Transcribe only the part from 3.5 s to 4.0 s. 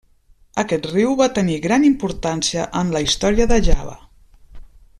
de Java.